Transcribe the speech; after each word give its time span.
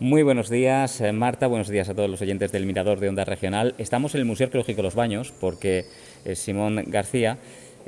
Muy 0.00 0.22
buenos 0.22 0.48
días, 0.48 1.00
eh, 1.00 1.10
Marta. 1.10 1.48
Buenos 1.48 1.68
días 1.68 1.88
a 1.88 1.94
todos 1.94 2.08
los 2.08 2.22
oyentes 2.22 2.52
del 2.52 2.66
Mirador 2.66 3.00
de 3.00 3.08
Onda 3.08 3.24
Regional. 3.24 3.74
Estamos 3.78 4.14
en 4.14 4.20
el 4.20 4.26
Museo 4.26 4.44
Arqueológico 4.44 4.80
Los 4.80 4.94
Baños 4.94 5.32
porque 5.40 5.86
eh, 6.24 6.36
Simón 6.36 6.84
García 6.86 7.38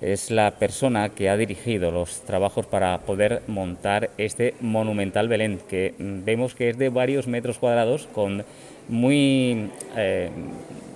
es 0.01 0.33
la 0.33 0.51
persona 0.59 1.11
que 1.11 1.31
ha 1.31 1.37
dirigido 1.37 1.93
los 1.93 2.23
trabajos 2.23 2.67
para 2.67 2.99
poder 3.03 3.43
montar 3.47 4.11
este 4.19 4.55
monumental 4.61 5.29
Belén, 5.29 5.61
que 5.69 5.95
mm, 5.97 6.25
vemos 6.25 6.57
que 6.57 6.71
es 6.71 6.79
de 6.79 6.89
varios 6.89 7.29
metros 7.29 7.59
cuadrados, 7.59 8.09
con 8.13 8.45
muy, 8.89 9.71
eh, 9.97 10.31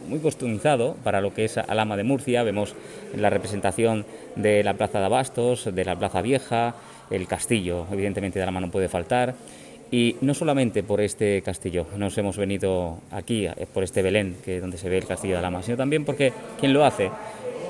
muy 0.09 0.19
customizado 0.19 0.96
para 1.05 1.21
lo 1.21 1.33
que 1.33 1.45
es 1.45 1.59
Alama 1.59 1.96
de 1.96 2.03
Murcia. 2.03 2.43
Vemos 2.43 2.75
la 3.17 3.31
representación 3.31 4.05
de 4.35 4.65
la 4.65 4.75
Plaza 4.75 4.99
de 4.99 5.05
Abastos, 5.05 5.73
de 5.73 5.85
la 5.85 5.96
Plaza 5.96 6.23
Vieja, 6.23 6.75
el 7.09 7.29
castillo, 7.29 7.87
evidentemente 7.93 8.41
de 8.41 8.43
Alama 8.43 8.62
no 8.62 8.73
puede 8.73 8.89
faltar. 8.89 9.37
Y 9.91 10.16
no 10.21 10.35
solamente 10.35 10.82
por 10.82 11.00
este 11.00 11.43
castillo, 11.43 11.87
nos 11.96 12.17
hemos 12.19 12.37
venido 12.37 12.98
aquí, 13.11 13.46
eh, 13.46 13.67
por 13.72 13.85
este 13.85 14.03
Belén, 14.03 14.36
que 14.45 14.57
es 14.57 14.61
donde 14.61 14.79
se 14.79 14.89
ve 14.89 14.99
el 14.99 15.07
castillo 15.07 15.35
de 15.35 15.39
Alama, 15.39 15.63
sino 15.63 15.76
también 15.76 16.04
porque 16.04 16.32
quien 16.59 16.72
lo 16.72 16.85
hace 16.85 17.11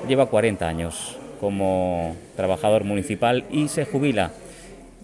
lleva 0.07 0.25
40 0.27 0.67
años 0.67 1.17
como 1.39 2.15
trabajador 2.35 2.83
municipal 2.83 3.45
y 3.51 3.67
se 3.67 3.85
jubila. 3.85 4.31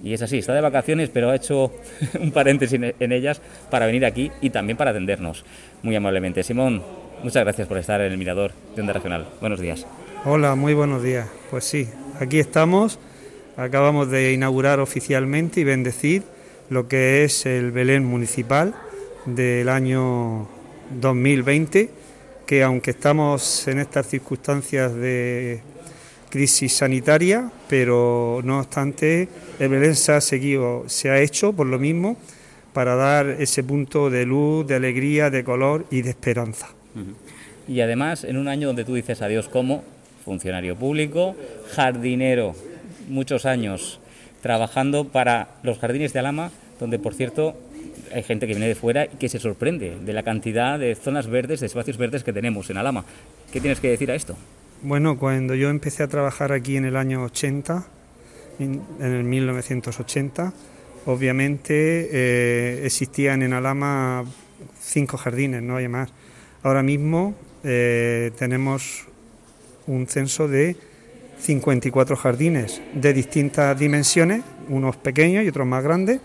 Y 0.03 0.13
es 0.13 0.22
así, 0.22 0.39
está 0.39 0.53
de 0.53 0.62
vacaciones, 0.62 1.09
pero 1.09 1.30
ha 1.30 1.36
hecho 1.36 1.72
un 2.20 2.31
paréntesis 2.31 2.80
en 3.00 3.12
ellas 3.12 3.41
para 3.70 3.86
venir 3.86 4.05
aquí 4.05 4.31
y 4.41 4.50
también 4.50 4.78
para 4.78 4.91
atendernos 4.91 5.45
muy 5.84 5.95
amablemente. 5.95 6.44
Simón, 6.44 6.81
muchas 7.23 7.44
gracias 7.44 7.67
por 7.67 7.78
estar 7.78 8.02
en 8.02 8.12
el 8.12 8.17
Mirador 8.17 8.52
de 8.75 8.81
Onda 8.81 8.94
Regional. 8.94 9.28
Buenos 9.39 9.59
días. 9.59 9.86
Hola, 10.25 10.55
muy 10.55 10.73
buenos 10.73 11.03
días. 11.03 11.28
Pues 11.50 11.66
sí, 11.66 11.88
aquí 12.20 12.39
estamos. 12.39 13.00
Acabamos 13.58 14.09
de 14.09 14.34
inaugurar 14.34 14.80
oficialmente 14.80 15.59
y 15.59 15.64
bendecir 15.64 16.23
lo 16.71 16.88
que 16.88 17.25
es 17.25 17.45
el 17.45 17.71
Belén 17.73 18.05
municipal 18.05 18.73
del 19.25 19.67
año 19.67 20.48
2020, 21.02 21.89
que 22.45 22.63
aunque 22.63 22.91
estamos 22.91 23.67
en 23.67 23.80
estas 23.80 24.08
circunstancias 24.08 24.95
de 24.95 25.59
crisis 26.30 26.72
sanitaria, 26.72 27.52
pero 27.67 28.39
no 28.45 28.59
obstante 28.59 29.28
el 29.59 29.67
Belén 29.67 29.97
se 29.97 30.13
ha 30.13 30.22
seguido, 30.22 30.86
se 30.88 31.09
ha 31.09 31.19
hecho 31.19 31.52
por 31.52 31.67
lo 31.67 31.78
mismo 31.78 32.16
para 32.72 32.95
dar 32.95 33.28
ese 33.28 33.66
punto 33.66 34.09
de 34.09 34.25
luz, 34.25 34.66
de 34.66 34.75
alegría, 34.75 35.30
de 35.30 35.44
color 35.44 35.85
y 35.91 36.03
de 36.03 36.11
esperanza. 36.11 36.69
Y 37.67 37.81
además 37.81 38.23
en 38.23 38.38
un 38.38 38.47
año 38.47 38.67
donde 38.67 38.85
tú 38.85 38.95
dices 38.95 39.22
adiós 39.22 39.50
como 39.50 39.83
funcionario 40.23 40.78
público, 40.78 41.35
jardinero, 41.75 42.56
muchos 43.09 43.45
años 43.45 44.00
trabajando 44.42 45.08
para 45.08 45.50
los 45.64 45.80
jardines 45.80 46.14
de 46.14 46.20
Alama, 46.20 46.52
donde 46.80 47.00
por 47.00 47.14
cierto 47.14 47.56
hay 48.14 48.23
gente 48.23 48.47
que 48.47 48.53
viene 48.53 48.67
de 48.67 48.75
fuera 48.75 49.06
y 49.06 49.17
que 49.17 49.30
se 49.30 49.39
sorprende 49.39 49.97
de 50.03 50.14
la 50.14 50.23
cantidad 50.23 50.78
de 50.80 50.95
zonas 50.95 51.28
verdes, 51.28 51.59
de 51.59 51.67
espacios 51.67 51.97
verdes 51.97 52.23
que 52.23 52.34
tenemos 52.34 52.69
en 52.69 52.78
Alama. 52.78 53.06
¿Qué 53.52 53.62
tienes 53.62 53.80
que 53.80 53.89
decir 53.89 54.12
a 54.12 54.16
esto? 54.16 54.36
Bueno, 54.81 55.17
cuando 55.17 55.56
yo 55.56 55.69
empecé 55.69 56.03
a 56.03 56.08
trabajar 56.08 56.52
aquí 56.52 56.75
en 56.75 56.86
el 56.86 56.97
año 56.97 57.23
80, 57.23 57.86
en, 58.59 58.81
el 59.00 59.23
1980, 59.23 60.53
obviamente 61.06 62.09
eh, 62.12 62.86
existían 62.86 63.44
en 63.44 63.53
Alama 63.53 64.25
cinco 64.80 65.17
jardines, 65.17 65.62
no 65.62 65.78
hay 65.78 65.88
más. 65.88 66.12
Ahora 66.64 66.84
mismo 66.84 67.36
eh, 67.64 68.31
tenemos 68.38 69.06
un 69.88 70.08
censo 70.08 70.47
de 70.47 70.75
54 71.42 72.16
jardines 72.16 72.81
de 72.94 73.14
distintas 73.14 73.78
dimensiones, 73.78 74.44
unos 74.70 74.95
pequeños 74.95 75.44
y 75.44 75.50
otros 75.50 75.67
más 75.67 75.84
grandes. 75.84 76.20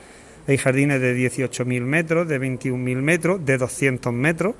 Hay 0.47 0.59
jardines 0.59 1.01
de 1.01 1.17
18.000 1.17 1.81
metros, 1.83 2.29
de 2.29 2.41
21.000 2.41 2.97
metros, 2.97 3.45
de 3.45 3.59
200 3.59 4.13
metros 4.13 4.55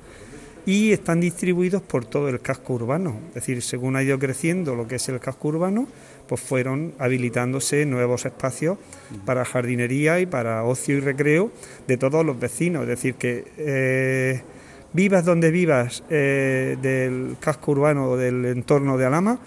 y 0.67 0.91
están 0.91 1.21
distribuidos 1.21 1.81
por 1.81 2.03
todo 2.03 2.27
el 2.27 2.41
casco 2.41 2.73
urbano. 2.73 3.21
Es 3.29 3.35
decir, 3.35 3.61
según 3.61 3.95
ha 3.95 4.03
ido 4.03 4.19
creciendo 4.19 4.75
lo 4.75 4.85
que 4.85 4.95
es 4.95 5.07
el 5.07 5.21
casco 5.21 5.47
urbano, 5.47 5.87
pues 6.27 6.41
fueron 6.41 6.93
habilitándose 6.99 7.85
nuevos 7.85 8.25
espacios 8.25 8.77
para 9.25 9.45
jardinería 9.45 10.19
y 10.19 10.25
para 10.25 10.65
ocio 10.65 10.97
y 10.97 10.99
recreo 10.99 11.51
de 11.87 11.95
todos 11.95 12.25
los 12.25 12.37
vecinos. 12.37 12.81
Es 12.81 12.89
decir, 12.89 13.15
que 13.15 13.45
eh, 13.57 14.41
vivas 14.91 15.23
donde 15.23 15.51
vivas 15.51 16.03
eh, 16.09 16.77
del 16.81 17.37
casco 17.39 17.71
urbano 17.71 18.09
o 18.09 18.17
del 18.17 18.43
entorno 18.45 18.97
de 18.97 19.05
Alama, 19.05 19.39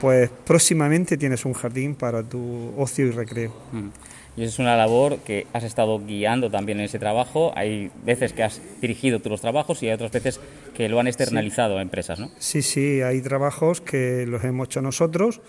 pues 0.00 0.30
próximamente 0.44 1.16
tienes 1.16 1.44
un 1.44 1.52
jardín 1.52 1.94
para 1.94 2.22
tu 2.22 2.72
ocio 2.76 3.06
y 3.06 3.10
recreo. 3.10 3.52
Mm. 3.72 3.88
Y 4.36 4.44
es 4.44 4.58
una 4.58 4.76
labor 4.76 5.18
que 5.20 5.46
has 5.54 5.64
estado 5.64 5.98
guiando 5.98 6.50
también 6.50 6.78
en 6.78 6.84
ese 6.84 6.98
trabajo. 6.98 7.52
Hay 7.56 7.90
veces 8.04 8.34
que 8.34 8.42
has 8.42 8.60
dirigido 8.82 9.20
tú 9.20 9.30
los 9.30 9.40
trabajos 9.40 9.82
y 9.82 9.88
hay 9.88 9.94
otras 9.94 10.12
veces 10.12 10.40
que 10.74 10.90
lo 10.90 11.00
han 11.00 11.06
externalizado 11.06 11.78
a 11.78 11.82
empresas, 11.82 12.20
¿no? 12.20 12.30
Sí, 12.38 12.60
sí, 12.60 13.00
hay 13.00 13.22
trabajos 13.22 13.80
que 13.80 14.26
los 14.26 14.44
hemos 14.44 14.66
hecho 14.66 14.82
nosotros 14.82 15.40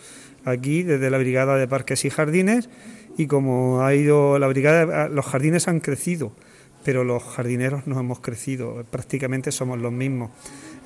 aquí 0.45 0.83
desde 0.83 1.09
la 1.09 1.17
Brigada 1.17 1.57
de 1.57 1.67
Parques 1.67 2.05
y 2.05 2.09
Jardines 2.09 2.69
y 3.17 3.27
como 3.27 3.81
ha 3.81 3.93
ido 3.93 4.39
la 4.39 4.47
Brigada, 4.47 5.09
los 5.09 5.25
jardines 5.25 5.67
han 5.67 5.81
crecido, 5.81 6.31
pero 6.85 7.03
los 7.03 7.23
jardineros 7.23 7.87
no 7.87 7.99
hemos 7.99 8.21
crecido, 8.21 8.85
prácticamente 8.89 9.51
somos 9.51 9.79
los 9.79 9.91
mismos. 9.91 10.31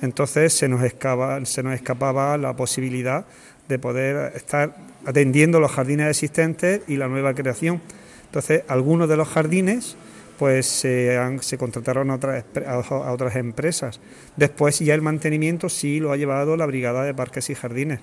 Entonces 0.02 0.52
se 0.52 0.68
nos, 0.68 0.82
escapa, 0.82 1.44
se 1.46 1.62
nos 1.62 1.74
escapaba 1.74 2.36
la 2.36 2.54
posibilidad 2.54 3.24
de 3.68 3.78
poder 3.78 4.36
estar 4.36 4.76
atendiendo 5.06 5.60
los 5.60 5.70
jardines 5.70 6.08
existentes 6.08 6.82
y 6.88 6.96
la 6.96 7.08
nueva 7.08 7.34
creación. 7.34 7.80
Entonces, 8.26 8.64
algunos 8.68 9.08
de 9.08 9.16
los 9.16 9.28
jardines 9.28 9.96
pues 10.38 10.66
se, 10.66 11.16
se 11.40 11.56
contrataron 11.56 12.10
a 12.10 12.16
otras, 12.16 12.44
a 12.66 13.12
otras 13.12 13.36
empresas. 13.36 14.00
Después 14.36 14.80
ya 14.80 14.94
el 14.94 15.00
mantenimiento 15.00 15.68
sí 15.68 16.00
lo 16.00 16.10
ha 16.10 16.16
llevado 16.16 16.56
la 16.56 16.66
Brigada 16.66 17.04
de 17.04 17.14
Parques 17.14 17.48
y 17.50 17.54
Jardines. 17.54 18.00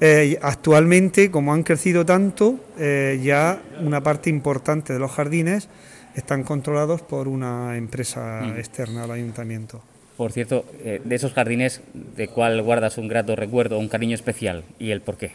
Eh, 0.00 0.38
actualmente, 0.42 1.30
como 1.30 1.52
han 1.52 1.62
crecido 1.62 2.06
tanto, 2.06 2.60
eh, 2.78 3.18
ya 3.22 3.60
una 3.80 4.02
parte 4.02 4.30
importante 4.30 4.92
de 4.92 4.98
los 4.98 5.10
jardines 5.10 5.68
están 6.14 6.44
controlados 6.44 7.02
por 7.02 7.26
una 7.26 7.76
empresa 7.76 8.56
externa 8.58 9.04
al 9.04 9.10
ayuntamiento. 9.10 9.82
Por 10.16 10.32
cierto, 10.32 10.64
eh, 10.82 11.00
de 11.04 11.14
esos 11.14 11.34
jardines, 11.34 11.82
¿de 12.16 12.28
cuál 12.28 12.62
guardas 12.62 12.96
un 12.96 13.08
grato 13.08 13.36
recuerdo, 13.36 13.78
un 13.78 13.88
cariño 13.88 14.14
especial 14.14 14.64
y 14.78 14.90
el 14.90 15.02
por 15.02 15.16
qué? 15.16 15.32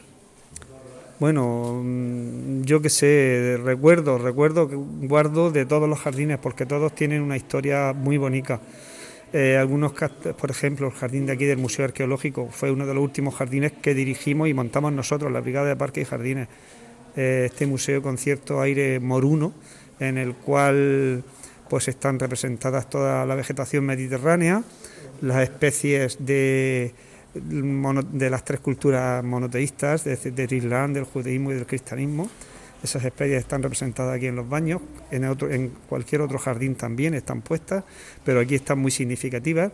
Bueno, 1.19 1.81
mm, 1.83 2.63
yo 2.63 2.81
qué 2.81 2.89
sé, 2.89 3.59
recuerdo, 3.63 4.17
recuerdo 4.17 4.67
que 4.67 4.75
guardo 4.75 5.51
de 5.51 5.67
todos 5.67 5.87
los 5.87 5.99
jardines 5.99 6.39
porque 6.39 6.65
todos 6.65 6.95
tienen 6.95 7.21
una 7.21 7.37
historia 7.37 7.93
muy 7.93 8.17
bonita. 8.17 8.59
Eh, 9.33 9.55
algunos, 9.55 9.93
por 9.93 10.49
ejemplo, 10.49 10.87
el 10.87 10.93
jardín 10.93 11.27
de 11.27 11.33
aquí 11.33 11.45
del 11.45 11.59
Museo 11.59 11.85
Arqueológico 11.85 12.49
fue 12.49 12.71
uno 12.71 12.87
de 12.87 12.95
los 12.95 13.03
últimos 13.03 13.35
jardines 13.35 13.71
que 13.71 13.93
dirigimos 13.93 14.49
y 14.49 14.55
montamos 14.55 14.91
nosotros, 14.93 15.31
la 15.31 15.41
Brigada 15.41 15.67
de 15.67 15.75
Parques 15.75 16.07
y 16.07 16.09
Jardines. 16.09 16.47
Eh, 17.15 17.43
este 17.45 17.67
museo 17.67 18.01
con 18.01 18.17
cierto 18.17 18.59
aire 18.59 18.99
moruno, 18.99 19.53
en 19.99 20.17
el 20.17 20.33
cual 20.33 21.23
pues 21.71 21.87
están 21.87 22.19
representadas 22.19 22.89
toda 22.89 23.25
la 23.25 23.33
vegetación 23.33 23.85
mediterránea, 23.85 24.61
las 25.21 25.41
especies 25.41 26.17
de, 26.19 26.93
de 27.33 28.29
las 28.29 28.43
tres 28.43 28.59
culturas 28.59 29.23
monoteístas, 29.23 30.03
del 30.03 30.51
Islam, 30.51 30.91
del 30.91 31.05
judaísmo 31.05 31.53
y 31.53 31.55
del 31.55 31.65
cristianismo. 31.65 32.29
Esas 32.83 33.05
especies 33.05 33.39
están 33.39 33.63
representadas 33.63 34.17
aquí 34.17 34.25
en 34.25 34.35
los 34.35 34.49
baños, 34.49 34.81
en, 35.11 35.23
en 35.23 35.71
cualquier 35.87 36.19
otro 36.19 36.39
jardín 36.39 36.75
también 36.75 37.13
están 37.13 37.41
puestas, 37.41 37.85
pero 38.25 38.41
aquí 38.41 38.55
están 38.55 38.77
muy 38.77 38.91
significativas. 38.91 39.71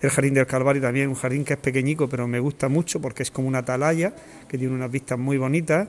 El 0.00 0.10
jardín 0.10 0.34
del 0.34 0.48
Calvario 0.48 0.82
también, 0.82 1.08
un 1.08 1.14
jardín 1.14 1.44
que 1.44 1.52
es 1.52 1.60
pequeñico, 1.60 2.08
pero 2.08 2.26
me 2.26 2.40
gusta 2.40 2.68
mucho 2.68 3.00
porque 3.00 3.22
es 3.22 3.30
como 3.30 3.46
una 3.46 3.58
atalaya, 3.58 4.12
que 4.48 4.58
tiene 4.58 4.74
unas 4.74 4.90
vistas 4.90 5.16
muy 5.16 5.38
bonitas 5.38 5.86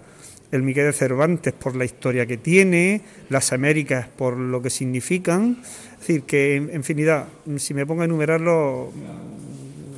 el 0.52 0.64
Miguel 0.64 0.86
de 0.86 0.94
Cervantes 0.94 1.54
por 1.54 1.76
la 1.76 1.86
historia 1.86 2.26
que 2.26 2.38
tiene, 2.38 3.02
las 3.30 3.52
Américas 3.54 4.08
por 4.08 4.38
lo 4.38 4.62
que 4.62 4.70
significan. 4.70 5.58
Es 5.94 6.00
decir, 6.00 6.24
que 6.24 6.56
en 6.56 6.74
infinidad, 6.74 7.26
si 7.58 7.74
me 7.74 7.86
pongo 7.86 8.02
a 8.02 8.06
enumerarlo, 8.06 8.92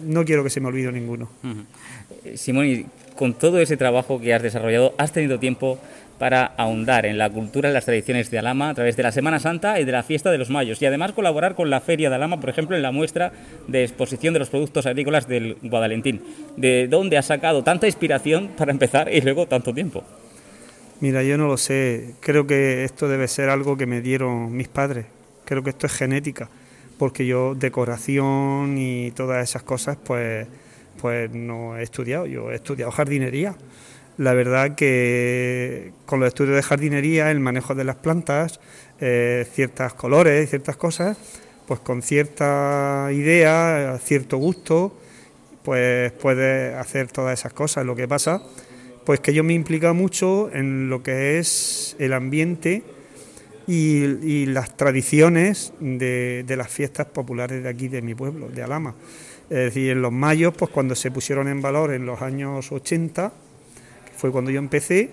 no 0.06 0.26
quiero 0.26 0.44
que 0.44 0.50
se 0.50 0.60
me 0.60 0.68
olvide 0.68 0.92
ninguno. 0.92 1.30
Simón, 2.36 2.66
y 2.66 2.86
con 3.16 3.34
todo 3.34 3.60
ese 3.60 3.78
trabajo 3.78 4.20
que 4.20 4.34
has 4.34 4.42
desarrollado, 4.42 4.96
¿has 4.98 5.12
tenido 5.12 5.40
tiempo 5.40 5.80
para 6.20 6.46
ahondar 6.58 7.06
en 7.06 7.18
la 7.18 7.30
cultura 7.30 7.70
y 7.70 7.74
las 7.74 7.86
tradiciones 7.86 8.30
de 8.30 8.38
Alama 8.38 8.70
a 8.70 8.74
través 8.74 8.98
de 8.98 9.04
la 9.04 9.12
Semana 9.12 9.40
Santa 9.40 9.80
y 9.80 9.86
de 9.86 9.92
la 9.92 10.04
Fiesta 10.04 10.30
de 10.30 10.38
los 10.38 10.50
Mayos 10.50 10.82
y 10.82 10.86
además 10.86 11.14
colaborar 11.14 11.56
con 11.56 11.70
la 11.70 11.80
Feria 11.80 12.10
de 12.10 12.16
Alama, 12.16 12.42
por 12.42 12.50
ejemplo, 12.50 12.76
en 12.76 12.84
la 12.84 12.92
muestra 12.92 13.32
de 13.68 13.84
exposición 13.84 14.34
de 14.34 14.40
los 14.40 14.50
productos 14.50 14.86
agrícolas 14.86 15.28
del 15.28 15.56
Guadalentín. 15.64 16.22
¿De 16.58 16.88
dónde 16.88 17.18
has 17.18 17.28
sacado 17.28 17.64
tanta 17.64 17.88
inspiración 17.88 18.50
para 18.58 18.72
empezar 18.72 19.12
y 19.12 19.22
luego 19.22 19.48
tanto 19.48 19.74
tiempo? 19.74 20.04
Mira, 21.02 21.24
yo 21.24 21.38
no 21.38 21.48
lo 21.48 21.58
sé. 21.58 22.16
Creo 22.20 22.46
que 22.46 22.84
esto 22.84 23.08
debe 23.08 23.28
ser 23.30 23.50
algo 23.50 23.78
que 23.78 23.86
me 23.86 24.02
dieron 24.02 24.56
mis 24.56 24.68
padres. 24.68 25.06
Creo 25.46 25.64
que 25.64 25.70
esto 25.70 25.88
es 25.88 25.94
genética, 25.94 26.50
porque 26.98 27.26
yo 27.26 27.56
decoración 27.56 28.78
y 28.78 29.12
todas 29.12 29.48
esas 29.50 29.64
cosas, 29.64 29.98
pues, 30.04 30.48
pues 31.02 31.32
no 31.32 31.78
he 31.78 31.84
estudiado. 31.84 32.26
Yo 32.26 32.52
he 32.52 32.56
estudiado 32.56 32.92
jardinería. 32.92 33.56
la 34.18 34.34
verdad 34.34 34.76
que 34.76 35.94
con 36.06 36.20
los 36.20 36.28
estudios 36.28 36.58
de 36.58 36.64
jardinería, 36.64 37.32
el 37.32 37.40
manejo 37.40 37.74
de 37.76 37.86
las 37.86 37.96
plantas, 37.96 38.60
eh, 39.00 39.48
ciertos 39.54 39.94
colores, 39.94 40.50
ciertas 40.50 40.76
cosas, 40.76 41.18
pues 41.68 41.80
con 41.80 42.02
cierta 42.02 43.10
idea, 43.14 43.98
cierto 44.04 44.38
gusto, 44.38 44.94
pues 45.64 46.12
puedes 46.14 46.76
hacer 46.76 47.12
todas 47.12 47.40
esas 47.40 47.54
cosas. 47.54 47.86
Lo 47.86 47.96
que 47.96 48.08
pasa, 48.10 48.42
pues 49.10 49.22
que 49.22 49.34
yo 49.34 49.44
me 49.44 49.54
implica 49.56 49.92
mucho 49.92 50.52
en 50.54 50.88
lo 50.88 51.02
que 51.02 51.40
es 51.40 51.96
el 51.98 52.14
ambiente 52.14 52.84
y, 53.66 54.46
las 54.46 54.78
tradiciones 54.78 55.74
de, 55.80 56.44
de, 56.46 56.56
las 56.56 56.70
fiestas 56.70 57.08
populares 57.08 57.64
de 57.64 57.70
aquí, 57.70 57.88
de 57.88 58.04
mi 58.04 58.14
pueblo, 58.14 58.50
de 58.50 58.62
Alama. 58.62 58.94
Es 59.50 59.58
decir, 59.58 59.90
en 59.90 60.04
los 60.04 60.12
mayos, 60.12 60.54
pues 60.56 60.70
cuando 60.70 60.94
se 60.94 61.10
pusieron 61.10 61.48
en 61.48 61.60
valor 61.60 61.92
en 61.92 62.06
los 62.06 62.22
años 62.22 62.72
80, 62.72 63.34
que 64.06 64.14
fue 64.16 64.32
cuando 64.32 64.52
yo 64.52 64.60
empecé, 64.60 65.10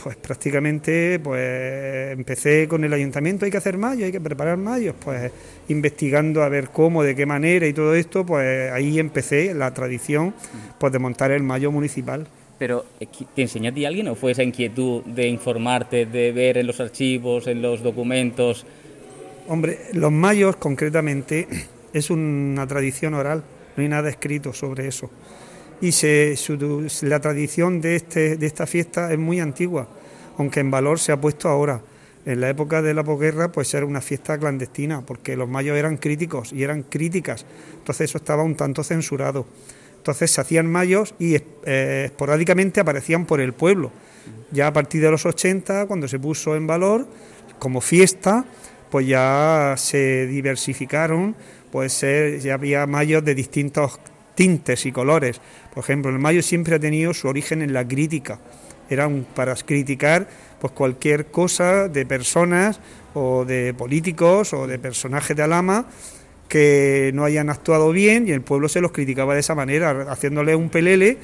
pues 0.00 0.14
prácticamente 0.14 1.18
pues 1.18 2.12
empecé 2.12 2.68
con 2.68 2.84
el 2.84 2.92
ayuntamiento, 2.92 3.46
hay 3.46 3.50
que 3.50 3.56
hacer 3.56 3.76
mayo, 3.78 4.04
hay 4.06 4.12
que 4.12 4.20
preparar 4.20 4.58
mayos, 4.58 4.94
pues 5.04 5.32
investigando 5.66 6.44
a 6.44 6.48
ver 6.48 6.68
cómo, 6.68 7.02
de 7.02 7.16
qué 7.16 7.26
manera 7.26 7.66
y 7.66 7.72
todo 7.72 7.96
esto, 7.96 8.24
pues 8.24 8.70
ahí 8.70 9.00
empecé 9.00 9.54
la 9.54 9.74
tradición 9.74 10.36
pues 10.78 10.92
de 10.92 11.00
montar 11.00 11.32
el 11.32 11.42
mayo 11.42 11.72
municipal. 11.72 12.28
Pero 12.58 12.84
eh, 13.00 13.06
¿te 13.34 13.42
enseñó 13.42 13.70
a 13.70 13.74
ti 13.74 13.84
alguien 13.84 14.08
o 14.08 14.14
fue 14.14 14.32
esa 14.32 14.42
inquietud 14.42 15.02
de 15.04 15.28
informarte, 15.28 16.06
de 16.06 16.32
ver 16.32 16.58
en 16.58 16.66
los 16.66 16.80
archivos, 16.80 17.46
en 17.46 17.62
los 17.62 17.82
documentos? 17.82 18.64
Hombre, 19.48 19.78
los 19.92 20.12
mayos 20.12 20.56
concretamente 20.56 21.48
es 21.92 22.10
una 22.10 22.66
tradición 22.66 23.14
oral, 23.14 23.42
no 23.76 23.82
hay 23.82 23.88
nada 23.88 24.08
escrito 24.08 24.52
sobre 24.52 24.86
eso 24.86 25.10
y 25.80 25.92
se, 25.92 26.34
la 27.02 27.20
tradición 27.20 27.80
de, 27.80 27.96
este, 27.96 28.36
de 28.36 28.46
esta 28.46 28.66
fiesta 28.66 29.12
es 29.12 29.18
muy 29.18 29.40
antigua, 29.40 29.88
aunque 30.38 30.60
en 30.60 30.70
valor 30.70 30.98
se 30.98 31.12
ha 31.12 31.20
puesto 31.20 31.48
ahora. 31.48 31.82
En 32.26 32.40
la 32.40 32.48
época 32.48 32.80
de 32.80 32.94
la 32.94 33.04
posguerra, 33.04 33.52
pues 33.52 33.74
era 33.74 33.84
una 33.84 34.00
fiesta 34.00 34.38
clandestina, 34.38 35.02
porque 35.02 35.36
los 35.36 35.46
mayos 35.46 35.76
eran 35.76 35.98
críticos 35.98 36.54
y 36.54 36.62
eran 36.62 36.82
críticas, 36.82 37.44
entonces 37.74 38.08
eso 38.08 38.18
estaba 38.18 38.42
un 38.42 38.54
tanto 38.54 38.82
censurado. 38.82 39.46
Entonces 40.04 40.32
se 40.32 40.42
hacían 40.42 40.70
mayos 40.70 41.14
y 41.18 41.34
eh, 41.34 42.02
esporádicamente 42.04 42.78
aparecían 42.78 43.24
por 43.24 43.40
el 43.40 43.54
pueblo. 43.54 43.90
Ya 44.50 44.66
a 44.66 44.72
partir 44.74 45.00
de 45.00 45.10
los 45.10 45.24
80, 45.24 45.86
cuando 45.86 46.08
se 46.08 46.18
puso 46.18 46.56
en 46.56 46.66
valor 46.66 47.08
como 47.58 47.80
fiesta, 47.80 48.44
pues 48.90 49.06
ya 49.06 49.76
se 49.78 50.26
diversificaron, 50.26 51.34
pues 51.72 52.04
ya 52.42 52.52
había 52.52 52.86
mayos 52.86 53.24
de 53.24 53.34
distintos 53.34 53.98
tintes 54.34 54.84
y 54.84 54.92
colores. 54.92 55.40
Por 55.72 55.82
ejemplo, 55.82 56.10
el 56.10 56.18
mayo 56.18 56.42
siempre 56.42 56.74
ha 56.74 56.78
tenido 56.78 57.14
su 57.14 57.26
origen 57.26 57.62
en 57.62 57.72
la 57.72 57.88
crítica. 57.88 58.38
Era 58.90 59.08
para 59.34 59.54
criticar 59.54 60.28
pues 60.60 60.74
cualquier 60.74 61.28
cosa 61.28 61.88
de 61.88 62.04
personas 62.04 62.78
o 63.14 63.46
de 63.46 63.72
políticos 63.72 64.52
o 64.52 64.66
de 64.66 64.78
personajes 64.78 65.34
de 65.34 65.44
Alama 65.44 65.86
que 66.48 67.10
no 67.14 67.24
hayan 67.24 67.50
actuado 67.50 67.90
bien 67.92 68.28
y 68.28 68.32
el 68.32 68.42
pueblo 68.42 68.68
se 68.68 68.80
los 68.80 68.92
criticaba 68.92 69.34
de 69.34 69.40
esa 69.40 69.54
manera, 69.54 70.06
haciéndole 70.10 70.54
un 70.54 70.68
pelele 70.68 71.18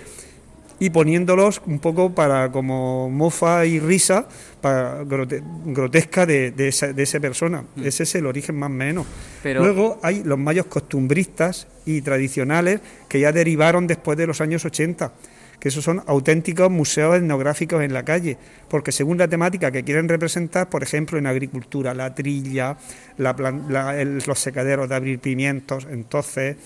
y 0.78 0.90
poniéndolos 0.90 1.60
un 1.66 1.78
poco 1.78 2.14
para 2.14 2.50
como 2.50 3.10
mofa 3.10 3.66
y 3.66 3.78
risa 3.78 4.26
para 4.62 5.04
grotesca 5.04 6.24
de, 6.24 6.50
de, 6.50 6.68
esa, 6.68 6.92
de, 6.92 7.02
esa, 7.02 7.20
persona. 7.20 7.64
Mm. 7.76 7.84
Ese 7.84 8.04
es 8.04 8.14
el 8.14 8.26
origen 8.26 8.58
más 8.58 8.70
o 8.70 8.72
menos. 8.72 9.06
Pero... 9.42 9.62
Luego 9.62 10.00
hay 10.02 10.22
los 10.24 10.38
mayos 10.38 10.66
costumbristas 10.66 11.68
y 11.84 12.00
tradicionales 12.00 12.80
que 13.08 13.20
ya 13.20 13.30
derivaron 13.30 13.86
después 13.86 14.16
de 14.16 14.26
los 14.26 14.40
años 14.40 14.64
80 14.64 15.12
que 15.60 15.68
esos 15.68 15.84
son 15.84 16.02
auténticos 16.06 16.70
museos 16.70 17.16
etnográficos 17.16 17.82
en 17.82 17.92
la 17.92 18.04
calle, 18.04 18.38
porque 18.68 18.92
según 18.92 19.18
la 19.18 19.28
temática 19.28 19.70
que 19.70 19.84
quieren 19.84 20.08
representar, 20.08 20.68
por 20.68 20.82
ejemplo, 20.82 21.18
en 21.18 21.26
agricultura, 21.26 21.94
la 21.94 22.14
trilla, 22.14 22.76
los 23.18 24.38
secaderos 24.38 24.88
de 24.88 24.94
abrir 24.94 25.18
pimientos, 25.18 25.86
entonces 25.90 26.56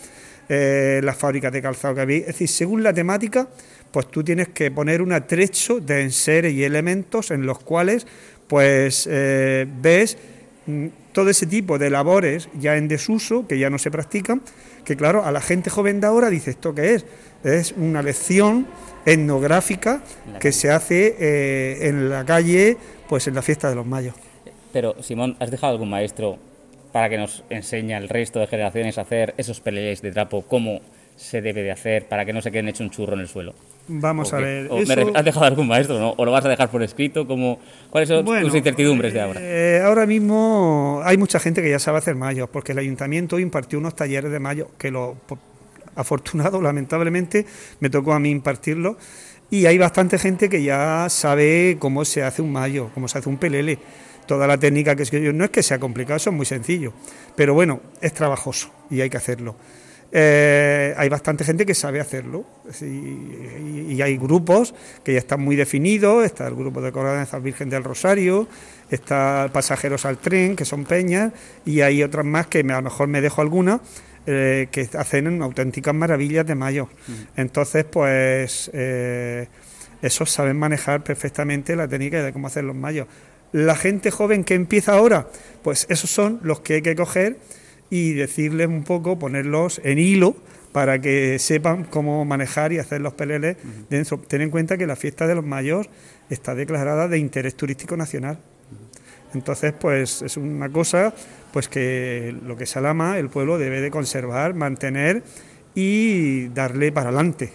eh, 0.49 1.01
las 1.03 1.17
fábricas 1.17 1.53
de 1.53 1.61
calzado 1.61 1.97
que 1.97 2.01
había, 2.01 2.19
es 2.19 2.27
decir, 2.27 2.49
según 2.49 2.83
la 2.83 2.93
temática, 2.93 3.49
pues 3.91 4.11
tú 4.11 4.23
tienes 4.23 4.49
que 4.49 4.71
poner 4.71 5.03
un 5.03 5.13
atrecho 5.13 5.81
de 5.81 6.03
enseres 6.03 6.53
y 6.53 6.65
elementos 6.65 7.31
en 7.31 7.47
los 7.47 7.59
cuales 7.61 8.07
pues 8.47 9.09
eh, 9.11 9.67
ves 9.81 10.19
mm, 10.67 10.87
todo 11.15 11.31
ese 11.31 11.47
tipo 11.47 11.79
de 11.79 11.89
labores 11.89 12.51
ya 12.59 12.77
en 12.77 12.89
desuso, 12.89 13.47
que 13.47 13.59
ya 13.59 13.71
no 13.71 13.79
se 13.79 13.91
practican, 13.91 14.43
que 14.85 14.97
claro, 14.97 15.25
a 15.25 15.33
la 15.33 15.41
gente 15.41 15.71
joven 15.71 16.01
de 16.01 16.09
ahora 16.09 16.29
dice, 16.29 16.51
¿esto 16.51 16.75
qué 16.75 16.95
es? 16.95 17.07
Es 17.45 17.73
una 17.79 18.03
lección 18.03 18.67
etnográfica 19.07 20.03
que 20.41 20.53
se 20.53 20.71
hace 20.71 21.17
eh, 21.19 21.89
en 21.89 22.11
la 22.11 22.25
calle, 22.25 22.77
pues 23.09 23.27
en 23.29 23.35
la 23.35 23.43
fiesta 23.43 23.71
de 23.71 23.77
los 23.77 23.87
mayos. 23.87 24.15
Pero, 24.73 25.01
Simón, 25.03 25.37
¿has 25.39 25.51
dejado 25.51 25.73
algún 25.73 25.89
maestro 25.89 26.37
para 26.93 27.09
que 27.09 27.17
nos 27.17 27.45
enseñe 27.49 27.95
al 27.95 28.09
resto 28.09 28.41
de 28.41 28.49
generaciones 28.49 28.99
a 28.99 29.03
hacer 29.03 29.35
esos 29.39 29.61
peleles 29.61 30.03
de 30.03 30.11
trapo, 30.11 30.43
cómo 30.43 30.81
se 31.17 31.41
debe 31.41 31.63
de 31.63 31.71
hacer 31.71 32.09
para 32.09 32.25
que 32.25 32.33
no 32.33 32.43
se 32.43 32.51
queden 32.51 32.69
hecho 32.69 32.83
un 32.83 32.91
churro 32.91 33.15
en 33.15 33.21
el 33.21 33.29
suelo? 33.29 33.55
Vamos 33.87 34.33
a 34.33 34.39
ver. 34.39 34.71
¿Has 35.15 35.25
dejado 35.25 35.45
algún 35.45 35.69
maestro 35.69 35.99
no? 35.99 36.15
o 36.17 36.25
lo 36.25 36.33
vas 36.33 36.45
a 36.45 36.49
dejar 36.49 36.71
por 36.71 36.83
escrito? 36.83 37.27
Como, 37.27 37.59
¿Cuáles 37.91 38.09
son 38.09 38.25
tus 38.25 38.55
incertidumbres 38.55 39.13
de 39.13 39.21
ahora? 39.21 39.41
Eh, 39.43 39.83
ahora 39.85 40.07
mismo 40.07 41.03
hay 41.05 41.19
mucha 41.19 41.39
gente 41.39 41.63
que 41.63 41.71
ya 41.71 41.79
sabe 41.79 41.99
hacer 41.99 42.15
mayos, 42.15 42.49
porque 42.49 42.73
el 42.73 42.79
ayuntamiento 42.79 43.39
impartió 43.39 43.79
unos 43.79 43.95
talleres 43.95 44.31
de 44.31 44.41
mayo 44.41 44.69
que 44.79 44.91
lo 44.91 45.17
afortunado, 45.97 46.61
lamentablemente, 46.63 47.47
me 47.81 47.91
tocó 47.91 48.15
a 48.15 48.19
mí 48.19 48.31
impartirlo. 48.31 48.97
Y 49.51 49.67
hay 49.67 49.77
bastante 49.77 50.19
gente 50.19 50.49
que 50.49 50.63
ya 50.63 51.07
sabe 51.11 51.77
cómo 51.79 52.05
se 52.05 52.23
hace 52.23 52.41
un 52.41 52.51
mayo, 52.53 52.91
cómo 52.95 53.07
se 53.09 53.19
hace 53.19 53.29
un 53.29 53.37
pelele. 53.37 53.79
Toda 54.27 54.47
la 54.47 54.57
técnica 54.57 54.97
que 54.97 55.03
es 55.03 55.11
que 55.11 55.33
no 55.35 55.45
es 55.45 55.51
que 55.51 55.63
sea 55.63 55.79
complicado, 55.79 56.17
eso 56.17 56.31
es 56.31 56.37
muy 56.37 56.47
sencillo. 56.47 56.95
Pero 57.37 57.53
bueno, 57.53 57.81
es 58.01 58.15
trabajoso 58.15 58.71
y 58.91 59.03
hay 59.03 59.11
que 59.11 59.19
hacerlo. 59.19 59.55
Eh, 60.17 60.95
hay 60.97 61.09
bastante 61.09 61.43
gente 61.43 61.67
que 61.67 61.75
sabe 61.75 61.99
hacerlo 61.99 62.45
y, 62.81 64.01
hay 64.01 64.17
grupos 64.17 64.73
que 65.03 65.13
ya 65.13 65.19
están 65.19 65.41
muy 65.41 65.57
definidos, 65.57 66.25
está 66.25 66.47
el 66.47 66.55
grupo 66.55 66.81
de 66.81 66.93
Coronazas 66.93 67.43
Virgen 67.43 67.69
del 67.69 67.83
Rosario, 67.83 68.47
está 68.91 69.51
Pasajeros 69.53 70.05
al 70.05 70.19
Tren, 70.19 70.55
que 70.55 70.65
son 70.65 70.85
peñas, 70.85 71.33
y 71.65 71.81
hay 71.81 72.03
otras 72.03 72.25
más 72.25 72.47
que 72.47 72.61
a 72.61 72.63
lo 72.63 72.83
mejor 72.83 73.09
me 73.09 73.21
dejo 73.21 73.41
algunas, 73.41 73.81
eh, 74.27 74.69
que 74.71 74.89
hacen 74.97 75.43
auténticas 75.43 75.95
maravillas 75.95 76.47
de 76.47 76.55
mayo. 76.55 76.89
Entonces, 77.37 77.85
pues 77.85 78.71
eh, 78.73 79.49
esos 80.01 80.31
saben 80.31 80.57
manejar 80.57 81.03
perfectamente 81.03 81.75
la 81.75 81.89
técnica 81.89 82.23
de 82.23 82.33
cómo 82.33 82.47
hacer 82.47 82.63
los 82.63 82.77
mayos. 82.77 83.09
La 83.51 83.75
gente 83.75 84.13
joven 84.13 84.45
que 84.45 84.55
empieza 84.55 84.95
ahora, 84.95 85.29
pues 85.63 85.87
esos 85.89 86.11
son 86.11 86.39
los 86.43 86.61
que 86.61 86.75
hay 86.75 86.83
que 86.83 86.95
coger 86.95 87.39
y 87.91 88.13
decirles 88.13 88.69
un 88.69 88.85
poco, 88.85 89.19
ponerlos 89.19 89.81
en 89.85 89.99
hilo 89.99 90.37
para 90.73 91.01
que 91.01 91.39
sepan 91.39 91.85
cómo 91.85 92.25
manejar 92.25 92.73
y 92.73 92.79
hacer 92.79 93.01
los 93.01 93.15
peleles 93.15 93.57
dentro. 93.89 94.19
Ten 94.19 94.41
en 94.41 94.51
cuenta 94.51 94.77
que 94.77 94.87
la 94.87 94.97
fiesta 94.97 95.27
de 95.27 95.37
los 95.37 95.45
mayos 95.45 95.89
está 96.31 96.55
declarada 96.55 97.07
de 97.07 97.19
interés 97.19 97.55
turístico 97.55 97.97
nacional. 97.97 98.39
Entonces, 99.35 99.73
pues 99.73 100.23
es 100.23 100.37
una 100.37 100.69
cosa 100.69 101.15
pues 101.53 101.69
que 101.69 102.35
lo 102.45 102.57
que 102.57 102.65
es 102.65 102.77
Alama, 102.77 103.19
el 103.19 103.29
pueblo 103.29 103.59
debe 103.59 103.81
de 103.81 103.91
conservar, 103.91 104.55
mantener 104.55 105.23
y 105.75 106.49
darle 106.49 106.91
para 106.91 107.11
adelante. 107.11 107.53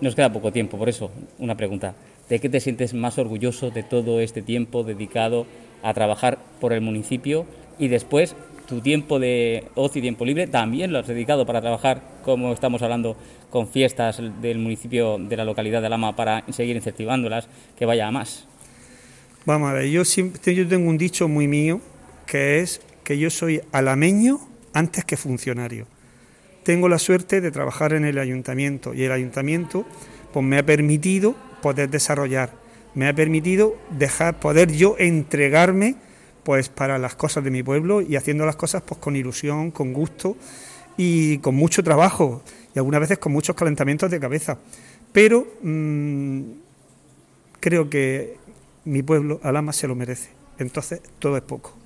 Nos 0.00 0.14
queda 0.14 0.32
poco 0.32 0.52
tiempo, 0.52 0.78
por 0.78 0.88
eso 0.88 1.10
una 1.38 1.56
pregunta. 1.56 1.94
¿De 2.28 2.38
qué 2.38 2.48
te 2.48 2.60
sientes 2.60 2.94
más 2.94 3.18
orgulloso 3.18 3.70
de 3.70 3.82
todo 3.82 4.20
este 4.20 4.42
tiempo 4.42 4.84
dedicado 4.84 5.46
a 5.82 5.94
trabajar 5.94 6.38
por 6.60 6.72
el 6.72 6.80
municipio 6.80 7.46
y 7.78 7.88
después 7.88 8.36
tu 8.66 8.80
tiempo 8.80 9.18
de 9.18 9.64
ocio 9.74 10.00
y 10.00 10.02
tiempo 10.02 10.24
libre 10.24 10.46
también 10.46 10.92
lo 10.92 10.98
has 10.98 11.06
dedicado 11.06 11.46
para 11.46 11.60
trabajar, 11.60 12.02
como 12.24 12.52
estamos 12.52 12.82
hablando, 12.82 13.16
con 13.50 13.68
fiestas 13.68 14.20
del 14.42 14.58
municipio 14.58 15.18
de 15.18 15.36
la 15.36 15.44
localidad 15.44 15.80
de 15.80 15.86
Alama 15.86 16.16
para 16.16 16.44
seguir 16.50 16.76
incentivándolas, 16.76 17.48
que 17.78 17.86
vaya 17.86 18.06
a 18.08 18.10
más. 18.10 18.46
Vamos 19.44 19.70
a 19.70 19.74
ver, 19.74 19.88
yo, 19.88 20.04
siempre, 20.04 20.54
yo 20.54 20.66
tengo 20.66 20.90
un 20.90 20.98
dicho 20.98 21.28
muy 21.28 21.46
mío, 21.46 21.80
que 22.26 22.60
es 22.60 22.80
que 23.04 23.16
yo 23.16 23.30
soy 23.30 23.60
alameño 23.70 24.40
antes 24.74 25.04
que 25.04 25.16
funcionario. 25.16 25.86
Tengo 26.64 26.88
la 26.88 26.98
suerte 26.98 27.40
de 27.40 27.52
trabajar 27.52 27.92
en 27.92 28.04
el 28.04 28.18
ayuntamiento 28.18 28.92
y 28.92 29.04
el 29.04 29.12
ayuntamiento 29.12 29.86
pues, 30.32 30.44
me 30.44 30.58
ha 30.58 30.66
permitido 30.66 31.36
poder 31.62 31.88
desarrollar, 31.88 32.50
me 32.94 33.06
ha 33.06 33.14
permitido 33.14 33.76
dejar, 33.90 34.40
poder 34.40 34.72
yo 34.72 34.96
entregarme 34.98 35.94
pues 36.46 36.68
para 36.68 36.96
las 36.96 37.16
cosas 37.16 37.42
de 37.42 37.50
mi 37.50 37.64
pueblo 37.64 38.00
y 38.00 38.14
haciendo 38.14 38.46
las 38.46 38.54
cosas 38.54 38.80
pues 38.86 39.00
con 39.00 39.16
ilusión, 39.16 39.72
con 39.72 39.92
gusto 39.92 40.36
y 40.96 41.38
con 41.38 41.56
mucho 41.56 41.82
trabajo 41.82 42.40
y 42.72 42.78
algunas 42.78 43.00
veces 43.00 43.18
con 43.18 43.32
muchos 43.32 43.56
calentamientos 43.56 44.12
de 44.12 44.20
cabeza. 44.20 44.56
Pero 45.12 45.44
mm, 45.60 46.42
creo 47.58 47.90
que 47.90 48.36
mi 48.84 49.02
pueblo, 49.02 49.40
Alama, 49.42 49.72
se 49.72 49.88
lo 49.88 49.96
merece. 49.96 50.30
Entonces, 50.58 51.00
todo 51.18 51.36
es 51.36 51.42
poco. 51.42 51.76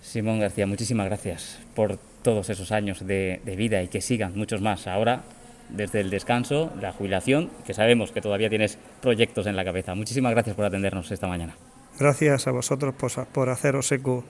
Simón 0.00 0.40
García, 0.40 0.66
muchísimas 0.66 1.04
gracias 1.04 1.58
por 1.74 1.98
todos 2.22 2.48
esos 2.48 2.72
años 2.72 3.06
de, 3.06 3.42
de 3.44 3.54
vida 3.54 3.82
y 3.82 3.88
que 3.88 4.00
sigan 4.00 4.34
muchos 4.34 4.62
más. 4.62 4.86
Ahora 4.86 5.24
desde 5.68 6.00
el 6.00 6.08
descanso, 6.08 6.72
la 6.80 6.92
jubilación, 6.92 7.50
que 7.66 7.74
sabemos 7.74 8.12
que 8.12 8.22
todavía 8.22 8.48
tienes 8.48 8.78
proyectos 9.02 9.46
en 9.46 9.56
la 9.56 9.64
cabeza. 9.66 9.94
Muchísimas 9.94 10.32
gracias 10.32 10.56
por 10.56 10.64
atendernos 10.64 11.10
esta 11.10 11.26
mañana. 11.26 11.54
Gracias 12.02 12.48
a 12.48 12.50
vosotros 12.50 12.96
por, 13.32 13.48
haceros 13.48 13.92
eco 13.92 14.24